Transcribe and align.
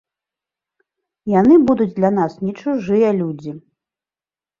Яны 1.39 1.57
будуць 1.67 1.87
для 1.99 2.11
нас 2.19 2.33
не 2.47 2.53
чужыя 2.63 3.09
людзі. 3.21 3.51